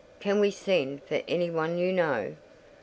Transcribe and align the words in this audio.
"Can 0.19 0.39
we 0.39 0.49
send 0.49 1.03
for 1.03 1.21
any 1.27 1.51
one 1.51 1.77
you 1.77 1.93
know?" 1.93 2.35